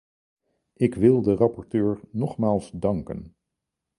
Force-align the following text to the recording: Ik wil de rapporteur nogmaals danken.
Ik 0.73 0.95
wil 0.95 1.21
de 1.21 1.35
rapporteur 1.35 1.99
nogmaals 2.11 2.71
danken. 2.73 3.35